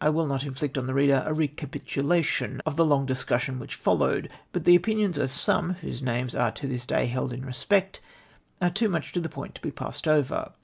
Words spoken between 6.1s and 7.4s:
are to this day held